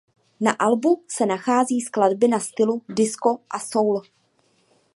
[0.39, 4.01] Na albu se nachází skladby na stylu disco a soul.